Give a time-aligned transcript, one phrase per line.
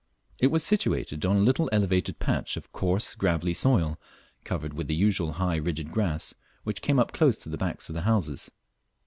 [0.39, 3.99] It was situated on a little elevated patch of coarse gravelly soil,
[4.43, 7.93] covered with the usual high rigid grass, which came up close to the backs of
[7.93, 8.49] the houses.